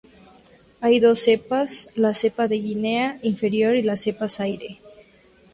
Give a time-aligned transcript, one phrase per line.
[0.79, 4.79] Hay dos cepas: la cepa de Guinea inferior y la cepa Zaire.